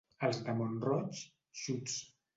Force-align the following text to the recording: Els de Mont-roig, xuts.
Els 0.27 0.39
de 0.47 0.55
Mont-roig, 0.61 1.21
xuts. 1.65 2.03